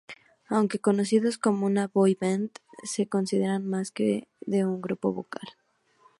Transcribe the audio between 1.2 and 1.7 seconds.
como